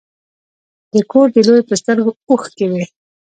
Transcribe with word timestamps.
د 0.93 0.95
کور 1.11 1.27
د 1.33 1.37
لویو 1.47 1.67
په 1.69 1.75
سترګو 1.81 2.11
اوښکې 2.29 2.65
وینې. 2.69 2.85